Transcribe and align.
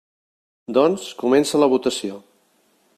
Doncs, 0.77 1.05
comença 1.21 1.63
la 1.65 1.71
votació. 1.75 2.21